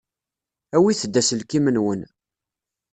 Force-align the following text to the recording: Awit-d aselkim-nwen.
Awit-d 0.75 1.19
aselkim-nwen. 1.19 2.01